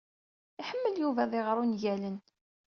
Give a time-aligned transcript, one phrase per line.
[0.61, 2.17] Iḥemmel Yuba ad iɣeṛ ungalen.